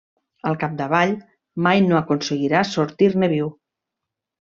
Al 0.51 0.55
capdavall, 0.61 1.11
mai 1.67 1.83
no 1.89 1.97
aconseguiràs 1.99 2.71
sortir-ne 2.77 3.31
viu. 3.35 3.53